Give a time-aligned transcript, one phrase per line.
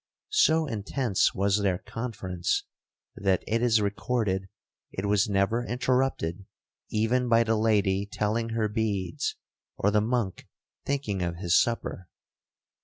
[0.33, 2.63] So intense was their conference,
[3.15, 4.49] that it is recorded
[4.91, 6.47] it was never interrupted
[6.89, 9.35] even by the lady telling her beads,
[9.77, 10.47] or the monk
[10.87, 12.09] thinking of his supper.